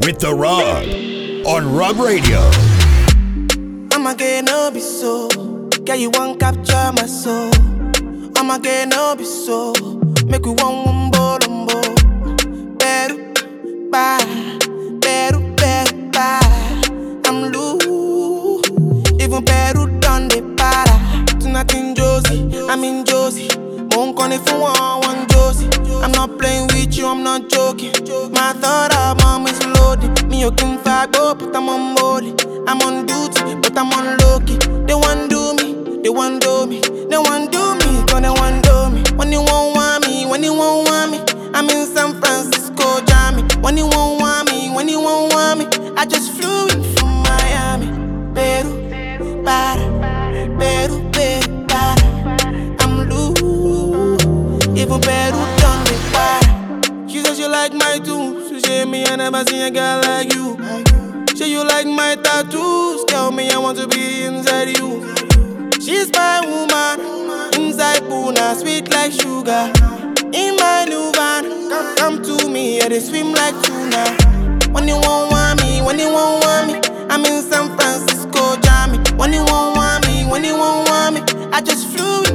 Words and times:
with 0.00 0.18
The 0.18 0.34
Rub 0.34 1.46
on 1.46 1.74
Rub 1.74 1.98
Radio. 1.98 2.40
I'ma 3.92 4.14
no 4.42 4.70
be 4.72 4.80
so. 4.80 5.28
Girl, 5.84 5.96
you 5.96 6.10
won't 6.10 6.38
capture 6.40 6.92
my 6.92 7.06
soul. 7.06 7.50
I'ma 8.36 8.58
no 8.86 9.14
be 9.16 9.24
so. 9.24 9.72
Make 10.26 10.44
we 10.44 10.52
one 10.52 10.84
one 10.84 11.10
bo 11.10 11.38
lumbo. 11.40 12.78
Better, 12.78 13.16
bye. 13.90 14.18
Better, 15.00 15.40
better. 15.54 16.40
I'm 17.26 17.52
loose. 17.52 18.70
Even 19.20 19.44
better 19.44 19.86
done 20.00 20.28
the 20.28 20.42
para. 20.56 21.38
Tonight 21.40 21.74
in 21.74 21.94
Josie, 21.94 22.50
I'm 22.68 22.84
in 22.84 23.04
Josie. 23.04 23.48
Won't 23.92 24.16
call 24.16 24.32
it 24.32 24.40
for 24.46 24.60
one, 24.60 25.00
one 25.00 25.26
Josie. 25.28 25.68
I'm 26.02 26.12
not 26.12 26.38
playing 26.38 26.66
with 26.68 26.96
you, 26.96 27.06
I'm 27.06 27.22
not 27.22 27.48
joking. 27.48 27.92
My 28.32 28.52
thought 28.52 28.95
Me, 30.46 30.50
you 30.50 30.56
can 30.56 30.78
fight, 30.78 31.08
oh, 31.16 31.34
but 31.34 31.56
I'm 31.56 31.68
on 31.68 31.94
molly. 31.94 32.32
I'm 32.68 32.80
on 32.82 33.04
duty, 33.06 33.56
but 33.60 33.76
I'm 33.76 33.92
on 33.92 34.16
low 34.18 34.38
key. 34.40 34.58
They 34.86 34.94
want 34.94 35.28
do 35.28 35.54
me, 35.54 36.02
they 36.02 36.08
want 36.08 36.40
do 36.40 36.55
yeah, 72.86 72.98
they 72.98 73.00
swim 73.00 73.32
like 73.32 73.54
tuna. 73.62 74.04
When 74.72 74.86
you 74.86 74.94
won't 74.94 75.32
want 75.32 75.62
me, 75.62 75.82
when 75.82 75.98
you 75.98 76.08
won't 76.08 76.44
want 76.44 76.66
me, 76.68 76.74
I'm 77.10 77.24
in 77.24 77.42
San 77.42 77.76
Francisco, 77.76 78.56
Jammy. 78.62 78.98
When 79.16 79.32
you 79.32 79.44
won't 79.44 79.76
want 79.76 80.06
me, 80.06 80.24
when 80.24 80.44
you 80.44 80.54
won't 80.54 80.88
want 80.88 81.14
me, 81.16 81.20
I 81.52 81.60
just 81.60 81.86
flew 81.88 82.25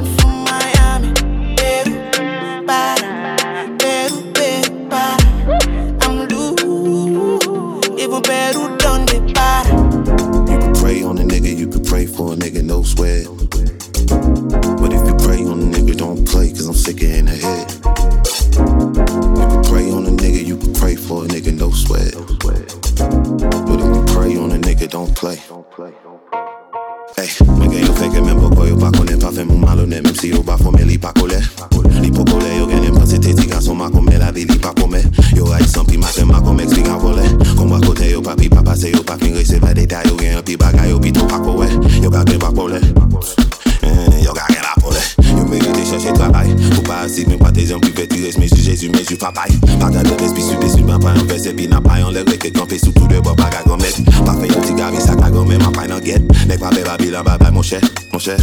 Te 52.42 52.50
kampe 52.50 52.74
sou 52.74 52.90
tou 52.90 53.06
de 53.06 53.20
bo 53.22 53.36
pa 53.38 53.46
ka 53.54 53.60
gomet 53.62 53.94
Pa 54.26 54.34
fe 54.34 54.48
yon 54.50 54.64
ti 54.66 54.74
gami 54.74 54.98
sa 54.98 55.14
ka 55.14 55.30
gomet 55.30 55.62
Ma 55.62 55.70
pay 55.70 55.86
nan 55.86 56.02
get 56.02 56.26
Nek 56.50 56.58
pa 56.58 56.74
be 56.74 56.82
babilan, 56.82 57.22
ba 57.22 57.38
bay 57.38 57.54
Mon 57.54 57.62
chè, 57.62 57.78
mon 58.10 58.18
chè 58.18 58.34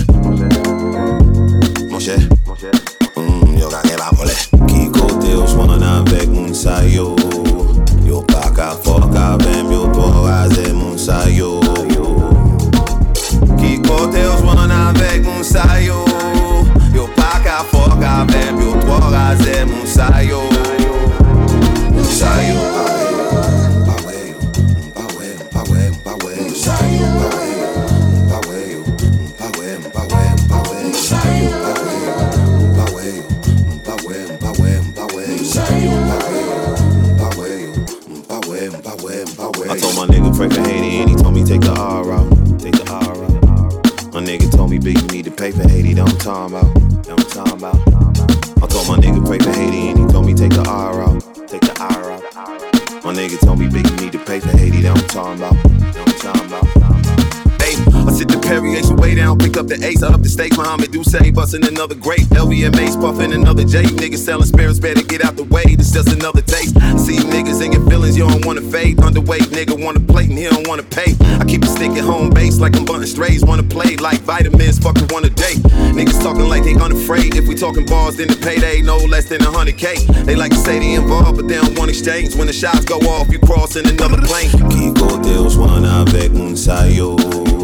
another 61.90 62.02
grape. 62.02 62.28
LVMA's 62.30 62.96
puffin' 62.96 63.34
another 63.34 63.64
J. 63.64 63.84
Niggas 63.84 64.20
selling 64.20 64.46
spirits, 64.46 64.80
better 64.80 65.02
get 65.02 65.24
out 65.26 65.36
the 65.36 65.44
way, 65.46 65.64
this 65.76 65.92
just 65.92 66.10
another 66.10 66.42
taste. 66.42 66.76
See 67.00 67.18
niggas 67.18 67.66
in 67.66 67.72
your 67.72 67.86
feelings, 67.90 68.16
you 68.18 68.28
don't 68.28 68.46
wanna 68.46 68.62
fade. 68.62 68.98
Underweight 68.98 69.50
nigga 69.50 69.84
wanna 69.84 70.00
plate 70.00 70.30
and 70.30 70.38
he 70.38 70.46
don't 70.46 70.68
wanna 70.68 70.84
pay. 70.84 71.16
I 71.40 71.46
keep 71.46 71.64
a 71.64 71.68
stick 71.68 71.92
at 71.92 72.04
home 72.04 72.30
base 72.30 72.60
like 72.60 72.76
I'm 72.76 72.86
bunting 72.86 73.08
strays, 73.08 73.44
wanna 73.44 73.64
play 73.64 73.96
like 73.98 74.20
vitamins, 74.22 74.78
fucking 74.80 75.08
one 75.10 75.26
a 75.26 75.30
date. 75.30 75.62
Niggas 75.98 76.22
talking 76.22 76.48
like 76.48 76.64
they 76.64 76.76
unafraid. 76.76 77.36
If 77.36 77.48
we 77.48 77.56
talking 77.56 77.86
bars, 77.86 78.18
then 78.18 78.28
the 78.28 78.36
payday 78.36 78.82
no 78.82 78.98
less 78.98 79.26
than 79.26 79.42
a 79.42 79.52
hundred 79.52 79.78
K. 79.78 80.06
They 80.26 80.36
like 80.36 80.52
to 80.52 80.58
say 80.58 80.80
they 80.80 80.94
involved, 80.94 81.38
but 81.38 81.48
they 81.48 81.56
don't 81.56 81.78
want 81.78 81.90
exchange. 81.90 82.36
When 82.36 82.48
the 82.48 82.54
shots 82.54 82.86
go 82.86 83.00
off, 83.16 83.30
you 83.30 83.40
crossing 83.40 83.88
another 83.88 84.22
plane. 84.22 84.52
Kiko 84.70 85.22
Deus 85.24 85.56
un 85.58 86.56
sayo. 86.56 87.59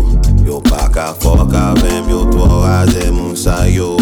Yo 0.55 0.61
pa 0.61 0.87
ka 0.87 1.11
fok 1.19 1.51
avèm, 1.51 2.07
yo 2.07 2.23
twa 2.31 2.47
waze 2.63 3.11
moun 3.11 3.35
sa 3.35 3.67
yo. 3.67 3.97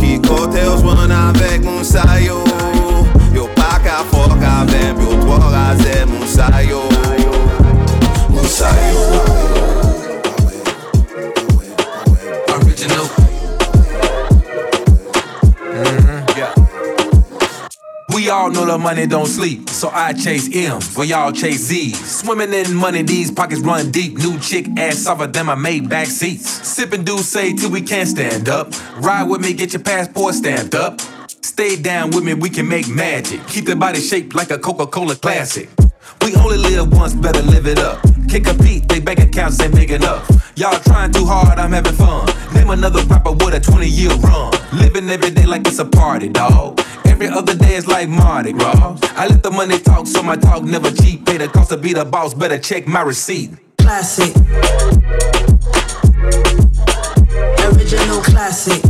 Ki 0.00 0.18
kote 0.26 0.64
yo 0.66 0.74
swan 0.80 1.14
avèk 1.14 1.62
moun 1.62 1.84
sa 1.86 2.02
yo. 2.18 2.42
Yo 3.30 3.46
pa 3.54 3.78
ka 3.86 4.02
fok 4.10 4.42
avèm, 4.42 4.98
yo 4.98 5.14
twa 5.22 5.38
waze 5.54 6.02
moun 6.10 6.26
sa 6.26 6.50
yo. 6.66 6.82
All 18.68 18.76
the 18.76 18.84
money 18.84 19.06
don't 19.06 19.24
sleep, 19.26 19.70
so 19.70 19.88
I 19.88 20.12
chase 20.12 20.54
M's 20.54 20.94
while 20.94 21.06
y'all 21.06 21.32
chase 21.32 21.60
Z's. 21.60 22.20
Swimming 22.20 22.52
in 22.52 22.74
money, 22.74 23.00
these 23.00 23.30
pockets 23.30 23.62
run 23.62 23.90
deep. 23.90 24.18
New 24.18 24.38
chick 24.40 24.66
ass 24.76 24.98
softer 24.98 25.26
than 25.26 25.46
my 25.46 25.54
made 25.54 25.88
back 25.88 26.06
seats. 26.06 26.50
Sipping 26.68 27.02
do 27.02 27.16
say 27.16 27.54
till 27.54 27.70
we 27.70 27.80
can't 27.80 28.06
stand 28.06 28.50
up. 28.50 28.70
Ride 28.98 29.22
with 29.22 29.40
me, 29.40 29.54
get 29.54 29.72
your 29.72 29.82
passport 29.82 30.34
stamped 30.34 30.74
up. 30.74 31.00
Stay 31.40 31.80
down 31.80 32.10
with 32.10 32.24
me, 32.24 32.34
we 32.34 32.50
can 32.50 32.68
make 32.68 32.86
magic. 32.88 33.40
Keep 33.46 33.64
the 33.64 33.74
body 33.76 34.00
shaped 34.00 34.34
like 34.34 34.50
a 34.50 34.58
Coca-Cola 34.58 35.16
classic. 35.16 35.70
We 36.20 36.34
only 36.34 36.58
live 36.58 36.92
once, 36.92 37.14
better 37.14 37.40
live 37.40 37.66
it 37.66 37.78
up. 37.78 38.04
A 38.04 38.54
beat, 38.62 38.86
they 38.86 39.00
bank 39.00 39.20
accounts 39.20 39.58
ain't 39.60 39.74
big 39.74 39.92
enough. 39.92 40.28
Y'all 40.56 40.78
trying 40.80 41.10
too 41.10 41.24
hard, 41.24 41.58
I'm 41.58 41.72
having 41.72 41.94
fun. 41.94 42.28
Name 42.52 42.68
another 42.68 43.02
rapper 43.04 43.32
with 43.32 43.54
a 43.54 43.60
20 43.60 43.88
year 43.88 44.10
run. 44.16 44.52
Living 44.74 45.08
every 45.08 45.30
day 45.30 45.46
like 45.46 45.66
it's 45.66 45.78
a 45.78 45.86
party, 45.86 46.28
dawg. 46.28 46.78
Every 47.20 47.34
other 47.36 47.56
day 47.56 47.74
is 47.74 47.88
like 47.88 48.08
Mardi 48.08 48.52
Gras. 48.52 48.96
I 49.16 49.26
let 49.26 49.42
the 49.42 49.50
money 49.50 49.80
talk, 49.80 50.06
so 50.06 50.22
my 50.22 50.36
talk 50.36 50.62
never 50.62 50.88
cheap. 50.88 51.26
Pay 51.26 51.38
the 51.38 51.48
cost 51.48 51.70
to 51.70 51.76
be 51.76 51.92
the 51.92 52.04
boss, 52.04 52.32
better 52.32 52.60
check 52.60 52.86
my 52.86 53.02
receipt. 53.02 53.50
Classic. 53.76 54.32
Original 57.64 58.22
classic. 58.22 58.80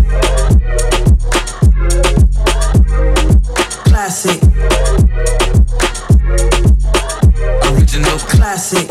Classic. 3.89 4.43
Original 7.73 8.19
classic. 8.19 8.89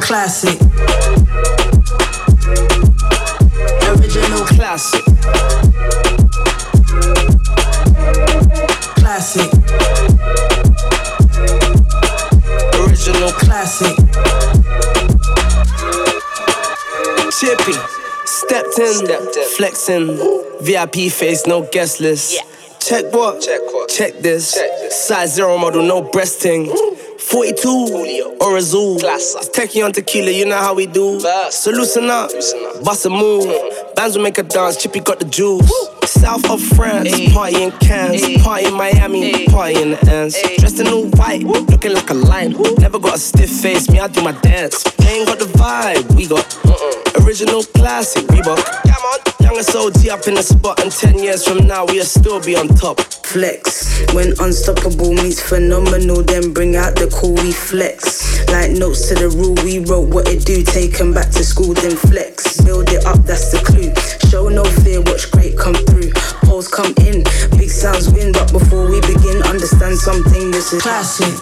Classic. 0.00 1.61
Original 4.14 4.44
classic. 4.44 5.04
Classic. 8.96 9.50
Original 12.78 13.32
classic. 13.32 13.96
Chippy, 17.40 17.72
stepped 18.26 18.78
in, 18.78 18.92
stepped 18.92 19.36
in. 19.36 19.44
flexing, 19.56 20.06
VIP 20.60 21.10
face, 21.10 21.46
no 21.46 21.66
guest 21.72 22.00
list. 22.00 22.34
Yeah. 22.34 22.42
Check 22.80 23.12
what? 23.14 23.40
Check 23.40 23.60
what? 23.72 23.88
Check 23.88 24.18
this. 24.18 24.52
Check 24.52 24.68
this. 24.80 25.04
Size 25.06 25.36
zero 25.36 25.56
model, 25.56 25.82
no 25.84 26.02
breasting. 26.02 26.66
42 27.22 28.36
or 28.40 28.56
a 28.56 28.62
zoo. 28.62 28.96
It's 29.00 29.48
techie 29.50 29.84
on 29.84 29.92
tequila, 29.92 30.30
you 30.30 30.44
know 30.46 30.58
how 30.58 30.74
we 30.74 30.86
do. 30.86 31.20
So 31.50 31.70
loosen 31.70 32.10
up, 32.10 32.30
bust 32.84 33.06
a 33.06 33.10
move. 33.10 33.44
Mm-hmm. 33.44 33.94
Bands 33.94 34.16
will 34.16 34.24
make 34.24 34.38
a 34.38 34.42
dance, 34.42 34.76
Chippy 34.76 35.00
got 35.00 35.20
the 35.20 35.26
juice. 35.26 35.70
South 36.22 36.48
of 36.50 36.62
France, 36.76 37.10
party 37.32 37.64
in 37.64 37.72
Cannes, 37.80 38.40
party 38.44 38.66
in 38.66 38.74
Miami, 38.74 39.44
party 39.48 39.82
in 39.82 39.90
the 39.90 40.12
ends. 40.12 40.40
Dressed 40.58 40.78
in 40.78 40.86
all 40.86 41.06
white, 41.18 41.42
looking 41.42 41.94
like 41.94 42.10
a 42.10 42.14
lion. 42.14 42.54
Never 42.78 43.00
got 43.00 43.16
a 43.16 43.18
stiff 43.18 43.50
face, 43.50 43.90
me 43.90 43.98
I 43.98 44.06
do 44.06 44.22
my 44.22 44.30
dance. 44.30 44.84
They 44.98 45.18
Ain't 45.18 45.26
got 45.26 45.40
the 45.40 45.46
vibe, 45.46 46.14
we 46.14 46.28
got 46.28 46.46
uh-uh. 46.64 47.26
original 47.26 47.64
classic 47.64 48.24
Reebok. 48.26 48.62
Come 48.84 49.02
on, 49.02 49.18
youngest 49.40 49.74
OG 49.74 50.08
up 50.10 50.28
in 50.28 50.34
the 50.34 50.44
spot, 50.44 50.80
and 50.80 50.92
ten 50.92 51.18
years 51.18 51.44
from 51.44 51.66
now 51.66 51.86
we'll 51.86 52.04
still 52.04 52.40
be 52.40 52.54
on 52.54 52.68
top. 52.68 53.00
Flex. 53.00 54.00
When 54.14 54.32
unstoppable 54.38 55.14
meets 55.14 55.40
phenomenal, 55.40 56.22
then 56.22 56.52
bring 56.52 56.76
out 56.76 56.94
the 56.94 57.10
cool, 57.12 57.34
we 57.34 57.50
flex. 57.50 58.46
Like 58.48 58.70
notes 58.70 59.08
to 59.08 59.14
the 59.16 59.28
rule, 59.28 59.56
we 59.64 59.80
wrote 59.80 60.14
what 60.14 60.28
it 60.28 60.44
do, 60.44 60.62
take 60.62 61.00
'em 61.00 61.12
back 61.12 61.30
to 61.30 61.44
school, 61.44 61.74
then 61.74 61.96
flex. 61.96 62.60
Build 62.60 62.92
it 62.92 63.04
up, 63.06 63.26
that's 63.26 63.50
the 63.50 63.58
clue. 63.58 63.90
Show 64.30 64.48
no 64.48 64.62
fear, 64.84 65.00
watch 65.00 65.28
great 65.32 65.58
come 65.58 65.74
through. 65.74 66.11
Polls 66.44 66.68
come 66.68 66.92
in, 67.00 67.22
big 67.56 67.70
sounds 67.70 68.10
win, 68.10 68.32
but 68.32 68.50
before 68.52 68.88
we 68.90 69.00
begin, 69.00 69.42
understand 69.42 69.96
something, 69.96 70.50
this 70.50 70.72
is 70.72 70.82
classic. 70.82 71.32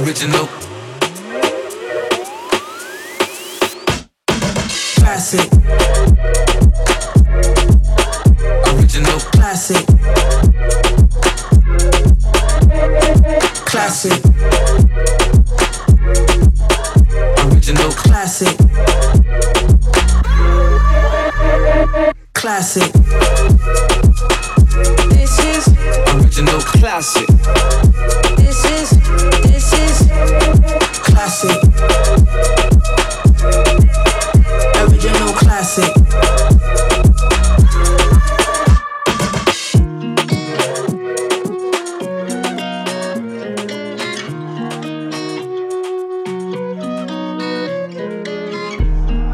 Original. 0.00 0.48
Classic. 4.98 5.48
Original. 8.72 9.18
Classic. 9.20 9.86
Classic. 13.66 14.20
Original. 17.44 17.90
Classic. 17.92 18.56
Classic. 22.34 22.92
This 25.10 25.38
is 25.38 25.68
Original. 26.12 26.60
classic. 26.60 27.28
This 28.36 28.64
is. 28.64 28.90
This 29.42 29.72
is. 29.72 30.08
Classic. 31.04 31.56
Original 34.82 35.32
classic. 35.34 35.94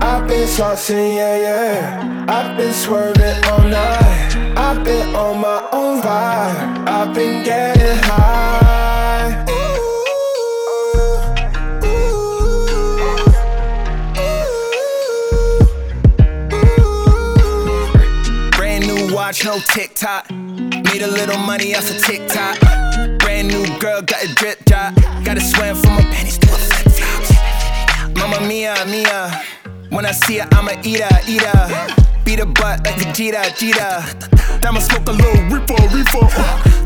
I've 0.03 0.29
been 0.29 0.47
saucing, 0.47 1.17
yeah, 1.17 1.37
yeah. 1.39 2.10
I've 2.29 2.57
been 2.57 2.73
swerving 2.73 3.45
all 3.45 3.63
night. 3.63 4.37
I've 4.57 4.85
been 4.85 5.15
on 5.15 5.41
my 5.41 5.69
own 5.73 6.03
vibe. 6.03 6.89
I've 6.89 7.15
been 7.15 7.45
getting 7.45 7.97
high. 8.05 9.45
Brand 18.57 18.87
new 18.87 19.15
watch, 19.15 19.45
no 19.45 19.59
TikTok. 19.59 20.31
Made 20.31 21.03
a 21.03 21.07
little 21.07 21.39
money 21.39 21.75
off 21.75 21.91
of 21.91 22.05
TikTok. 22.05 22.61
Brand 23.21 23.49
new 23.49 23.67
girl, 23.79 24.03
got 24.03 24.23
a 24.25 24.35
drip 24.35 24.65
drop. 24.67 24.95
Gotta 25.25 25.41
swim 25.41 25.75
from 25.77 25.95
my 25.95 26.03
panties 26.03 26.39
to 26.39 26.47
a 26.49 26.59
flip 26.59 26.93
flops. 26.93 28.19
Mama 28.19 28.47
Mia, 28.47 28.75
Mia. 28.87 29.45
When 29.91 30.07
I 30.07 30.13
see 30.13 30.39
her, 30.39 30.49
I'ma 30.53 30.73
eat 30.85 31.01
her, 31.01 31.21
eat 31.27 31.43
her. 31.43 32.00
Beat 32.31 32.39
her 32.39 32.47
butt 32.47 32.87
like 32.87 32.95
Vegeta, 32.95 33.43
Vegeta. 33.43 34.65
I'ma 34.65 34.79
smoke 34.79 35.09
a 35.09 35.11
little 35.11 35.43
reefer, 35.51 35.75
reefer. 35.91 36.29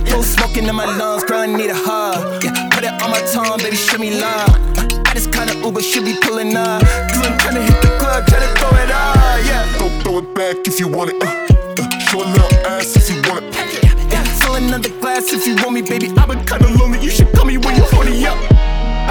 Throw 0.08 0.23
smoking 0.23 0.64
in 0.64 0.75
my 0.75 0.87
lungs, 0.96 1.23
girl, 1.25 1.41
I 1.41 1.44
need 1.44 1.69
a 1.69 1.75
hug. 1.76 2.43
Yeah, 2.43 2.70
put 2.73 2.82
it 2.82 2.94
on 3.02 3.11
my 3.11 3.20
tongue, 3.31 3.58
baby, 3.58 3.76
show 3.76 3.99
me 3.99 4.19
love. 4.19 4.49
Uh, 4.79 5.02
I 5.05 5.12
just 5.12 5.31
kinda 5.35 5.52
Uber, 5.61 5.82
should 5.82 6.06
be 6.06 6.17
pulling 6.23 6.56
up. 6.56 6.81
Cause 6.81 7.26
I'm 7.29 7.37
tryna 7.37 7.61
hit 7.61 7.76
the 7.82 7.93
club, 8.00 8.25
tryna 8.25 8.56
throw 8.56 8.73
it 8.73 8.91
up, 8.91 9.44
yeah. 9.44 9.67
Throw, 9.76 9.91
throw 10.00 10.19
it 10.20 10.35
back 10.35 10.67
if 10.67 10.81
you 10.81 10.88
want 10.88 11.11
it. 11.12 11.23
Uh, 11.23 11.26
uh, 11.26 11.99
show 12.08 12.23
a 12.23 12.25
little 12.25 12.67
ass 12.67 12.96
if 12.96 13.11
you 13.11 13.20
want 13.31 13.44
it. 13.44 13.85
Yeah, 14.11 14.25
fill 14.41 14.55
another 14.55 14.88
glass 14.99 15.31
if 15.31 15.46
you 15.46 15.56
want 15.56 15.73
me, 15.73 15.82
baby. 15.82 16.08
I've 16.17 16.26
been 16.26 16.43
kinda 16.46 16.69
lonely, 16.81 17.00
you 17.05 17.11
should 17.11 17.31
call 17.35 17.44
me 17.44 17.58
when 17.58 17.76
you're 17.76 17.93
40 17.93 18.26
up. 18.26 18.38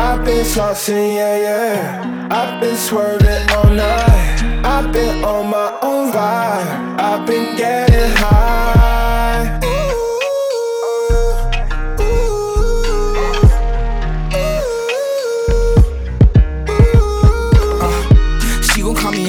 I've 0.02 0.26
been 0.26 0.44
saucing, 0.44 1.14
yeah, 1.14 1.38
yeah. 1.46 2.28
I've 2.32 2.60
been 2.60 2.76
swerving 2.76 3.50
all 3.52 3.70
night. 3.70 4.43
I've 4.66 4.94
been 4.94 5.24
on 5.26 5.50
my 5.50 5.78
own 5.82 6.12
ride. 6.14 6.96
I've 6.98 7.28
been 7.28 7.58
getting 7.58 7.93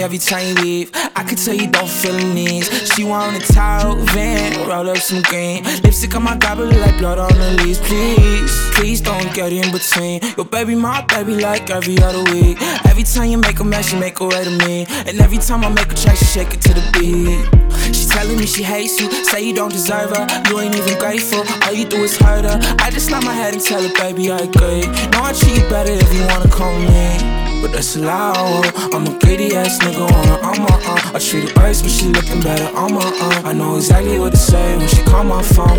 every 0.04 0.18
time 0.18 0.46
you 0.46 0.54
leave. 0.62 0.90
I 1.16 1.24
could 1.24 1.38
tell 1.38 1.54
you 1.54 1.66
don't 1.66 1.88
feel 1.88 2.14
needs. 2.34 2.68
She 2.92 3.04
want 3.04 3.42
a 3.42 3.52
towel, 3.52 3.96
van, 4.12 4.68
roll 4.68 4.90
up 4.90 4.98
some 4.98 5.22
green. 5.22 5.64
Lipstick 5.82 6.14
on 6.14 6.22
my 6.22 6.36
goblet 6.36 6.76
like 6.76 6.98
blood 6.98 7.18
on 7.18 7.32
the 7.32 7.62
leaves. 7.62 7.80
Please, 7.80 8.52
please 8.74 9.00
don't 9.00 9.32
get 9.32 9.50
in 9.50 9.72
between. 9.72 10.20
Your 10.36 10.44
baby, 10.44 10.74
my 10.74 11.00
baby, 11.06 11.36
like 11.36 11.70
every 11.70 11.96
other 12.02 12.22
week. 12.32 12.58
Every 12.84 13.02
time 13.02 13.30
you 13.30 13.38
make 13.38 13.58
a 13.60 13.64
mess, 13.64 13.92
you 13.92 13.98
make 13.98 14.20
a 14.20 14.26
way 14.26 14.44
to 14.44 14.50
me. 14.66 14.86
And 15.06 15.18
every 15.20 15.38
time 15.38 15.64
I 15.64 15.70
make 15.70 15.90
a 15.90 15.94
track, 15.94 16.16
she 16.16 16.26
shake 16.26 16.52
it 16.52 16.60
to 16.62 16.74
the 16.74 16.84
beat. 16.92 17.94
She 17.94 18.06
telling 18.06 18.36
me 18.36 18.44
she 18.44 18.62
hates 18.62 19.00
you, 19.00 19.10
say 19.24 19.42
you 19.42 19.54
don't 19.54 19.72
deserve 19.72 20.10
her. 20.14 20.26
You 20.50 20.60
ain't 20.60 20.76
even 20.76 20.98
grateful, 20.98 21.44
all 21.64 21.72
you 21.72 21.86
do 21.86 22.04
is 22.04 22.16
hurt 22.18 22.44
her. 22.44 22.58
I 22.78 22.90
just 22.90 23.10
nod 23.10 23.24
my 23.24 23.32
head 23.32 23.54
and 23.54 23.62
tell 23.62 23.82
her, 23.82 23.94
baby, 23.94 24.30
I 24.30 24.38
agree. 24.38 24.84
Know 25.12 25.22
I 25.22 25.32
treat 25.32 25.56
you 25.56 25.68
better 25.70 25.92
if 25.92 26.12
you 26.12 26.26
wanna 26.26 26.50
call 26.50 26.78
me. 26.78 27.43
But 27.64 27.72
that's 27.72 27.96
allowed. 27.96 28.66
I'm 28.92 29.06
a 29.06 29.18
greedy 29.20 29.56
ass 29.56 29.78
nigga 29.78 30.04
on 30.04 30.26
her, 30.28 30.38
on 30.44 30.58
my 30.60 30.74
own. 30.84 31.16
I 31.16 31.18
treat 31.18 31.48
her 31.48 31.62
worse, 31.62 31.80
but 31.80 31.90
she 31.90 32.08
looking 32.08 32.42
better 32.42 32.68
on 32.76 32.92
my 32.92 33.06
own. 33.06 33.46
I 33.46 33.54
know 33.54 33.76
exactly 33.76 34.18
what 34.18 34.32
to 34.32 34.36
say 34.36 34.76
when 34.76 34.86
she 34.86 35.02
call 35.02 35.24
my 35.24 35.42
phone. 35.42 35.78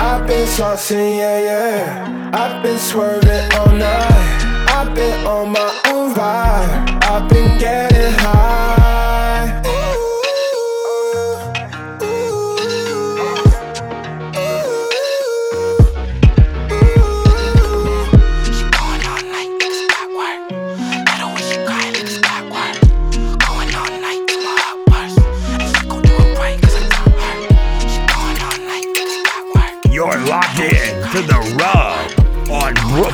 I've 0.00 0.26
been 0.26 0.44
saucing, 0.48 1.18
yeah, 1.18 1.38
yeah. 1.38 2.30
I've 2.34 2.64
been 2.64 2.80
swerving 2.80 3.52
all 3.58 3.70
night. 3.70 4.66
I've 4.70 4.92
been 4.92 5.24
on 5.24 5.52
my 5.52 5.82
own 5.86 6.14
vibe. 6.14 7.04
I've 7.04 7.28
been 7.28 7.60
getting 7.60 8.12
high. 8.14 8.61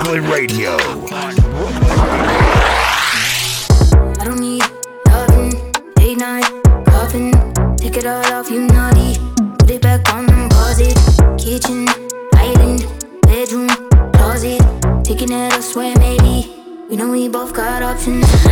Brooklyn 0.08 0.30
Radio. 0.30 0.76
I 4.18 4.24
don't 4.24 4.40
need 4.40 4.62
loving, 5.06 5.52
late 5.98 6.16
night, 6.16 6.46
coughing. 6.86 7.32
Take 7.76 7.98
it 7.98 8.06
all 8.06 8.24
off, 8.32 8.50
you 8.50 8.66
naughty. 8.68 9.18
Put 9.58 9.70
it 9.70 9.82
back 9.82 10.10
on 10.14 10.30
and 10.30 10.50
pause 10.50 10.80
it. 10.80 10.96
Kitchen, 11.36 11.86
island, 12.32 12.86
bedroom, 13.24 13.68
closet. 14.14 14.62
Taking 15.04 15.30
it 15.30 15.52
elsewhere, 15.52 15.94
maybe. 15.98 16.54
We 16.88 16.96
know 16.96 17.10
we 17.10 17.28
both 17.28 17.52
got 17.52 17.82
options. 17.82 18.47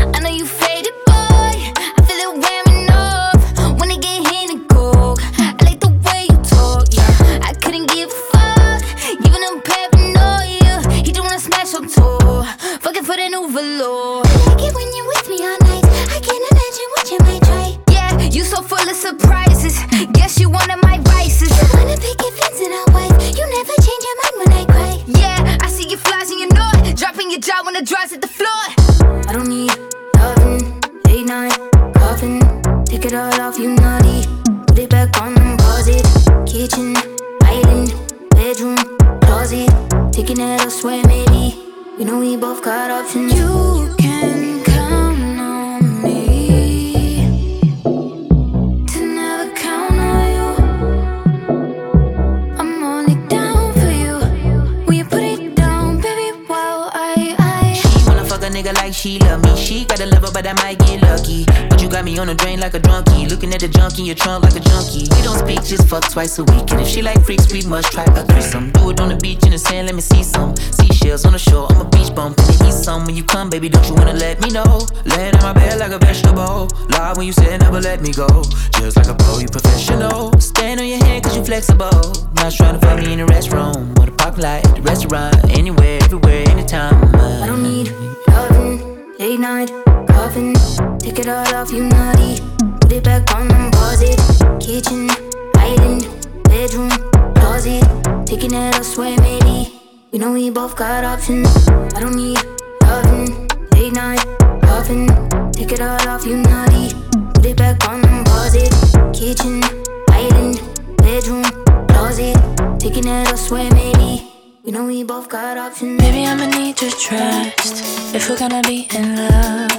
Go. 78.17 78.43
Just 78.81 78.97
like 78.97 79.09
a 79.09 79.15
pro, 79.15 79.39
you 79.39 79.49
professional. 79.49 80.33
Stand 80.41 80.81
on 80.81 80.87
your 80.87 81.03
head 81.05 81.23
cause 81.23 81.37
you 81.37 81.45
flexible. 81.45 82.01
Not 82.37 82.53
trying 82.53 82.79
to 82.79 82.81
fuck 82.81 82.99
me 82.99 83.13
in 83.13 83.19
the 83.19 83.27
restroom. 83.27 83.97
Or 84.01 84.07
the 84.07 84.13
parking 84.13 84.43
lot, 84.43 84.63
the 84.75 84.83
restaurant. 84.83 85.37
Anywhere, 85.51 85.99
everywhere, 86.03 86.49
anytime. 86.49 86.97
I 87.15 87.47
don't 87.47 87.63
need 87.63 87.93
loving, 88.29 89.13
late 89.19 89.39
night, 89.39 89.71
coughing. 90.09 90.55
Take 90.99 91.19
it 91.19 91.29
all 91.29 91.55
off, 91.55 91.71
you 91.71 91.85
naughty. 91.85 92.41
Put 92.81 92.93
it 92.93 93.05
back 93.05 93.35
on 93.35 93.51
and 93.53 93.73
pause 93.73 94.03
it. 94.03 94.19
Kitchen, 94.61 95.11
island, 95.57 96.09
bedroom, 96.45 96.91
closet. 97.35 97.85
Taking 98.27 98.55
it 98.55 98.75
elsewhere, 98.75 99.17
maybe. 99.21 99.79
We 100.11 100.19
know 100.19 100.33
we 100.33 100.49
both 100.49 100.75
got 100.75 101.05
options. 101.05 101.69
I 101.69 102.01
don't 102.01 102.17
need 102.17 102.39
loving, 102.83 103.49
late 103.73 103.93
night, 103.93 104.25
coughing. 104.63 105.07
Take 105.53 105.73
it 105.73 105.81
all 105.83 106.09
off, 106.09 106.25
you 106.25 106.37
naughty. 106.39 107.06
Put 107.47 107.53
it 107.53 107.59
back 107.59 107.89
on 107.89 108.05
and 108.05 108.27
pause 108.27 108.57
it. 108.57 108.73
Kitchen, 109.15 109.63
island, 110.11 110.61
bedroom, 110.99 111.45
closet. 111.87 112.37
Taking 112.81 113.07
it 113.07 113.29
elsewhere, 113.29 113.71
maybe. 113.71 114.33
We 114.65 114.73
know 114.73 114.85
we 114.85 115.05
both 115.05 115.29
got 115.29 115.57
options. 115.57 116.01
Maybe 116.01 116.27
I'ma 116.27 116.47
need 116.47 116.83
your 116.83 116.91
trust 116.91 117.85
if 118.13 118.29
we're 118.29 118.37
gonna 118.37 118.63
be 118.63 118.89
in 118.93 119.15
love. 119.15 119.71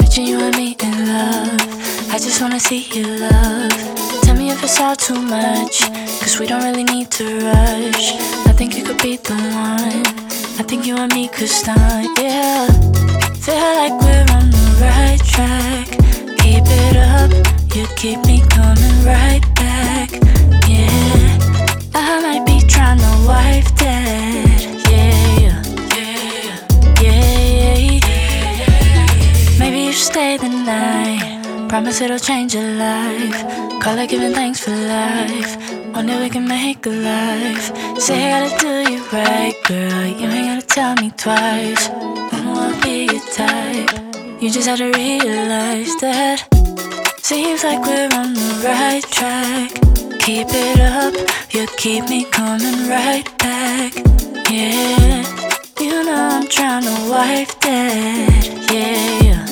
Picture 0.00 0.20
you 0.20 0.38
and 0.38 0.54
me 0.54 0.76
in 0.82 1.08
love. 1.08 2.12
I 2.12 2.18
just 2.18 2.42
wanna 2.42 2.60
see 2.60 2.84
you 2.92 3.06
love. 3.06 3.72
Tell 4.24 4.36
me 4.36 4.50
if 4.50 4.62
it's 4.62 4.78
all 4.78 4.94
too 4.94 5.18
much, 5.18 5.80
cause 6.20 6.38
we 6.38 6.46
don't 6.46 6.62
really 6.62 6.84
need 6.84 7.10
to 7.12 7.24
rush. 7.40 8.16
I 8.44 8.52
think 8.52 8.76
you 8.76 8.84
could 8.84 9.00
be 9.00 9.16
the 9.16 9.32
one. 9.32 10.04
I 10.60 10.62
think 10.68 10.84
you 10.84 10.98
and 10.98 11.10
me 11.14 11.28
could 11.28 11.48
start, 11.48 12.06
yeah. 12.20 12.66
Feel 13.40 13.72
like 13.80 13.96
we're 14.02 14.26
on 14.36 14.50
the 14.50 14.64
right 14.82 15.20
track. 15.24 16.13
Keep 16.54 16.66
it 16.66 16.96
up, 16.96 17.30
you 17.74 17.84
keep 17.96 18.20
me 18.26 18.40
coming 18.48 19.04
right 19.04 19.42
back, 19.56 20.08
yeah. 20.68 21.90
I 21.92 22.20
might 22.22 22.46
be 22.46 22.60
trying 22.68 22.98
to 22.98 23.12
wife 23.26 23.74
that, 23.78 24.62
yeah, 24.88 25.62
yeah, 25.98 26.54
yeah, 27.02 27.74
yeah. 27.90 29.58
Maybe 29.58 29.78
you 29.86 29.92
should 29.92 30.12
stay 30.12 30.36
the 30.36 30.48
night. 30.48 31.68
Promise 31.68 32.02
it'll 32.02 32.20
change 32.20 32.54
your 32.54 32.70
life. 32.74 33.42
Call 33.82 33.98
it 33.98 34.08
giving 34.08 34.32
thanks 34.32 34.60
for 34.60 34.70
life. 34.70 35.56
One 35.92 36.06
day 36.06 36.20
we 36.20 36.30
can 36.30 36.46
make 36.46 36.86
a 36.86 36.90
life. 36.90 37.72
Say 37.98 38.30
I 38.30 38.46
gotta 38.46 38.60
do 38.60 38.92
you 38.92 39.02
right, 39.12 39.56
girl. 39.66 40.06
You 40.06 40.28
ain't 40.28 40.62
gotta 40.62 40.66
tell 40.68 40.94
me 41.02 41.10
twice. 41.16 41.88
I 41.90 42.44
I'll 42.46 42.80
be 42.80 43.06
your 43.12 43.20
type. 43.32 43.73
You 44.44 44.50
just 44.50 44.68
have 44.68 44.76
to 44.76 44.92
realize 44.92 45.96
that. 46.02 46.44
Seems 47.22 47.64
like 47.64 47.80
we're 47.80 48.10
on 48.12 48.34
the 48.34 48.60
right 48.62 49.02
track. 49.04 49.70
Keep 50.20 50.48
it 50.50 50.80
up, 50.80 51.14
you 51.54 51.66
keep 51.78 52.10
me 52.10 52.26
coming 52.26 52.86
right 52.86 53.24
back. 53.38 53.94
Yeah, 54.50 55.24
you 55.80 56.04
know 56.04 56.28
I'm 56.32 56.46
trying 56.46 56.82
to 56.82 57.10
wife 57.10 57.58
that. 57.60 58.44
Yeah, 58.70 59.22
yeah, 59.24 59.46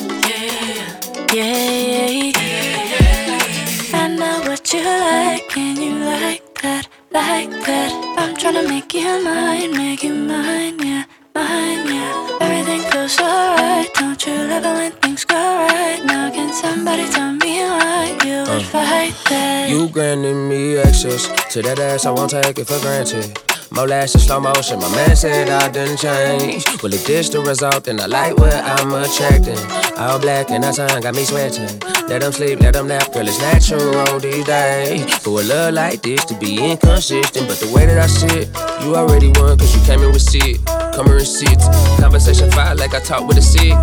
yeah, 1.33 1.57
yeah. 1.81 2.37
Yeah. 2.37 3.99
I 3.99 4.07
know 4.09 4.41
what 4.47 4.71
you 4.71 4.83
like, 4.83 5.57
and 5.57 5.77
you 5.79 5.95
like 6.05 6.61
that, 6.61 6.87
like 7.09 7.49
that. 7.49 7.91
I'm 8.19 8.35
trying 8.37 8.61
to 8.61 8.67
make 8.69 8.93
you 8.93 9.23
mine, 9.23 9.71
make 9.71 10.03
you 10.03 10.13
mine, 10.13 10.77
yeah, 10.77 11.05
mine, 11.35 11.87
yeah. 11.87 12.37
Everything 12.41 12.81
feels 12.91 13.19
alright, 13.19 13.89
don't 13.93 14.25
you 14.25 14.33
love 14.33 14.65
it 14.65 14.73
when 14.79 14.91
things 15.01 15.25
go 15.25 15.35
right? 15.35 16.01
Now 16.05 16.29
can 16.31 16.53
somebody 16.53 17.05
tell 17.09 17.33
me 17.33 17.61
why 17.61 18.17
you 18.25 18.39
would 18.41 18.49
uh. 18.49 18.73
fight 18.73 19.13
that? 19.29 19.69
You 19.69 19.89
granted 19.89 20.35
me 20.35 20.77
access 20.77 21.27
to 21.53 21.61
that 21.61 21.79
ass, 21.79 22.05
I 22.05 22.11
won't 22.11 22.31
take 22.31 22.57
it 22.59 22.67
for 22.67 22.79
granted. 22.79 23.52
More 23.75 23.87
lash 23.87 24.13
in 24.13 24.21
slow 24.21 24.39
motion, 24.39 24.77
my 24.79 24.89
man 24.89 25.15
said 25.15 25.49
I 25.49 25.67
didn't 25.67 25.97
change. 25.97 26.63
Well, 26.83 26.93
if 26.93 27.07
this 27.07 27.29
the 27.29 27.39
result, 27.39 27.85
then 27.85 27.99
I 27.99 28.05
like 28.05 28.37
what 28.37 28.53
I'm 28.53 28.93
attracting. 28.93 29.57
All 29.97 30.19
black 30.19 30.51
and 30.51 30.63
that 30.63 30.75
sun 30.75 31.01
got 31.01 31.15
me 31.15 31.23
sweating. 31.23 31.79
Let 32.07 32.21
them 32.21 32.31
sleep, 32.31 32.59
let 32.59 32.73
them 32.73 32.87
nap, 32.87 33.11
girl, 33.11 33.27
it's 33.27 33.39
natural 33.39 34.19
these 34.19 34.45
days. 34.45 35.11
For 35.17 35.41
a 35.41 35.43
love 35.43 35.73
like 35.73 36.03
this 36.03 36.23
to 36.25 36.35
be 36.35 36.63
inconsistent, 36.63 37.47
but 37.47 37.57
the 37.57 37.71
way 37.73 37.87
that 37.87 37.97
I 37.97 38.05
sit, 38.05 38.49
you 38.85 38.95
already 38.95 39.29
won, 39.39 39.57
cause 39.57 39.75
you 39.75 39.81
came 39.85 40.03
in 40.03 40.11
with 40.11 40.21
sit. 40.21 40.63
Come 40.93 41.07
here 41.07 41.17
and 41.17 41.27
sit. 41.27 41.59
Conversation 41.99 42.51
fire 42.51 42.75
like 42.75 42.93
I 42.93 42.99
talk 42.99 43.27
with 43.27 43.37
a 43.37 43.41
sick. 43.41 43.73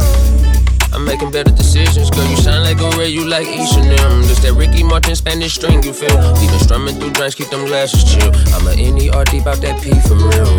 I'm 0.92 1.04
making 1.04 1.30
better 1.30 1.50
decisions, 1.52 2.10
girl. 2.10 2.26
You 2.26 2.36
shine 2.36 2.62
like 2.62 2.80
a 2.80 2.90
ray, 2.98 3.08
you 3.08 3.24
like 3.24 3.46
each 3.46 3.74
and 3.76 3.90
them. 3.90 4.22
Just 4.24 4.42
that 4.42 4.54
Ricky 4.54 4.82
Martin 4.82 5.14
Spanish 5.14 5.54
string, 5.54 5.82
you 5.82 5.92
feel? 5.92 6.10
Even 6.42 6.58
strumming 6.58 6.94
through 6.96 7.12
drinks, 7.12 7.34
keep 7.34 7.48
them 7.48 7.64
glasses 7.66 8.04
chill. 8.04 8.32
I'm 8.54 8.66
a 8.66 8.74
NER 8.74 9.24
deep 9.24 9.46
out 9.46 9.60
that 9.62 9.80
P 9.82 9.90
for 10.06 10.16
real. 10.16 10.50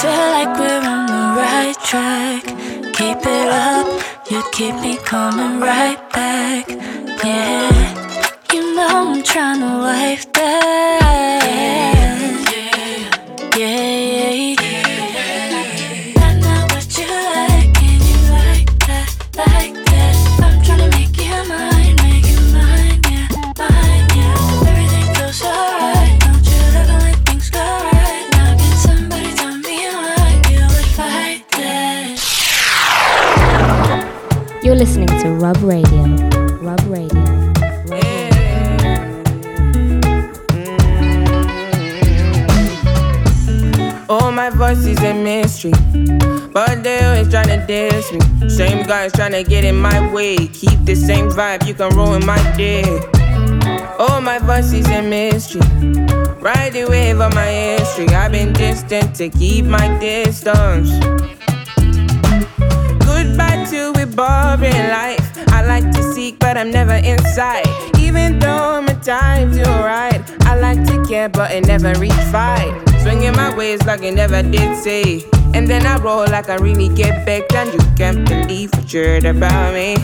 Feel 0.00 0.26
like 0.36 0.58
we're 0.58 0.82
on 0.82 1.06
the 1.06 1.24
right 1.40 1.76
track. 1.84 2.42
Keep 2.94 3.18
it 3.24 3.48
up, 3.48 3.86
you 4.30 4.42
keep 4.52 4.74
me 4.76 4.96
coming 4.98 5.60
right 5.60 5.98
back. 6.12 6.68
Yeah, 7.24 7.70
you 8.52 8.74
know 8.74 9.14
I'm 9.14 9.22
trying 9.22 9.60
to 9.60 9.78
wife 9.78 10.32
that. 10.32 11.40
Yeah, 12.50 13.56
yeah, 13.56 13.89
diss 47.70 48.10
me. 48.12 48.48
Same 48.48 48.84
guys 48.84 49.12
tryna 49.12 49.48
get 49.48 49.64
in 49.64 49.76
my 49.76 50.12
way. 50.12 50.36
Keep 50.48 50.84
the 50.84 50.96
same 50.96 51.28
vibe, 51.30 51.64
you 51.68 51.74
can 51.74 51.94
ruin 51.94 52.26
my 52.26 52.40
day. 52.56 52.82
Oh, 54.06 54.20
my 54.20 54.38
voice 54.38 54.72
is 54.72 54.88
a 54.88 55.02
mystery. 55.02 55.60
Ride 56.40 56.72
the 56.72 56.86
wave 56.88 57.20
of 57.20 57.32
my 57.32 57.46
history. 57.46 58.08
I've 58.08 58.32
been 58.32 58.52
distant 58.52 59.14
to 59.16 59.28
keep 59.28 59.66
my 59.66 59.86
distance. 60.00 60.90
Goodbye 63.06 63.64
to 63.70 63.92
a 64.02 64.06
boring 64.18 64.84
life. 64.98 65.26
I 65.56 65.64
like 65.64 65.88
to 65.92 66.02
seek, 66.12 66.40
but 66.40 66.56
I'm 66.56 66.72
never 66.72 66.98
inside. 67.12 67.68
Even 67.98 68.40
though 68.40 68.82
my 68.82 68.94
time's 68.94 69.58
alright, 69.58 70.20
I 70.44 70.58
like 70.58 70.84
to 70.88 71.04
care, 71.06 71.28
but 71.28 71.52
it 71.52 71.66
never 71.66 71.94
reach 72.00 72.24
fight. 72.32 72.72
Swinging 73.02 73.36
my 73.36 73.54
ways 73.54 73.80
like 73.84 74.02
I 74.02 74.10
never 74.10 74.42
did 74.42 74.76
say. 74.76 75.22
And 75.52 75.68
then 75.68 75.86
I 75.86 75.96
roll 75.98 76.26
like 76.26 76.48
I 76.48 76.56
really 76.56 76.88
get 76.88 77.26
back, 77.26 77.52
and 77.52 77.72
you 77.72 77.80
can't 77.96 78.26
believe 78.28 78.72
what 78.74 78.92
you 78.92 79.04
heard 79.04 79.24
about 79.24 79.74
me. 79.74 79.96